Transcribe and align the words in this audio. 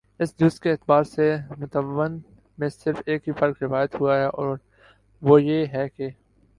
اس 0.19 0.33
جز 0.39 0.59
کے 0.59 0.71
اعتبار 0.71 1.03
سے 1.03 1.25
متون 1.57 2.19
میں 2.57 2.69
صرف 2.69 3.01
ایک 3.05 3.27
ہی 3.27 3.33
فرق 3.33 3.61
روایت 3.63 3.95
ہوا 3.95 4.17
ہے 4.17 4.25
اور 4.25 4.57
وہ 5.21 5.41
یہ 5.41 5.65
ہے 5.73 5.87
کہ 5.89 6.09